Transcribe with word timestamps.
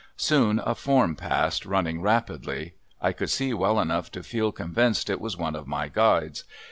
Soon 0.17 0.59
a 0.65 0.73
form 0.73 1.15
passed, 1.15 1.63
running 1.63 2.01
rapidly. 2.01 2.73
I 2.99 3.11
could 3.13 3.29
see 3.29 3.53
well 3.53 3.79
enough 3.79 4.09
to 4.13 4.23
feel 4.23 4.51
convinced 4.51 5.11
it 5.11 5.21
was 5.21 5.37
one 5.37 5.55
of 5.55 5.67
my 5.67 5.89
guides. 5.89 6.43